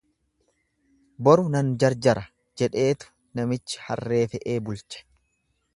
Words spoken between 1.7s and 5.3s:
jarjara jedheetu namichi harree fe'ee bulche.